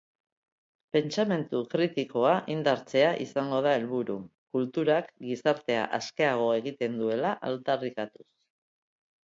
[0.95, 4.17] Pentsamendu kritikoa indartzea izango du helburu,
[4.57, 8.29] kulturak gizartea askeago egiten duela aldarrikatuz.